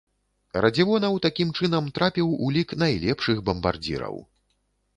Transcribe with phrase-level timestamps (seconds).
[0.65, 4.15] Радзівонаў такім чынам трапіў у лік найлепшых бамбардзіраў.